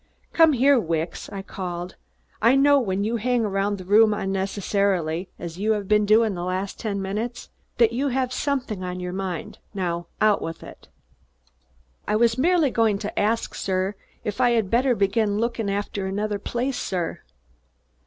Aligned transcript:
"Come 0.33 0.53
here, 0.53 0.79
Wicks!" 0.79 1.29
I 1.29 1.43
called. 1.43 1.95
"I 2.41 2.55
know 2.55 2.79
when 2.79 3.03
you 3.03 3.17
hang 3.17 3.45
around 3.45 3.79
a 3.81 3.83
room 3.83 4.15
unnecessarily, 4.15 5.29
as 5.37 5.59
you 5.59 5.73
have 5.73 5.87
been 5.87 6.07
doing 6.07 6.31
for 6.31 6.35
the 6.37 6.43
last 6.43 6.79
ten 6.79 7.03
minutes, 7.03 7.49
that 7.77 7.93
you 7.93 8.07
have 8.07 8.33
something 8.33 8.83
on 8.83 8.99
your 8.99 9.13
mind. 9.13 9.59
Now, 9.75 10.07
out 10.19 10.41
with 10.41 10.63
it." 10.63 10.87
"I 12.07 12.15
was 12.15 12.35
merely 12.35 12.71
going 12.71 12.97
to 12.97 13.13
arsk, 13.15 13.53
sir, 13.53 13.93
hif 14.23 14.41
I 14.41 14.55
'ad 14.55 14.71
better 14.71 14.95
begin 14.95 15.37
lookin' 15.37 15.67
arfter 15.69 16.07
another 16.09 16.39
place, 16.39 16.77
sir?" 16.79 17.19